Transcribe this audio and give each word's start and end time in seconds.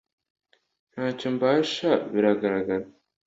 Ntacyo 0.93 1.27
mbasha 1.35 1.89
biragaragara 2.13 2.85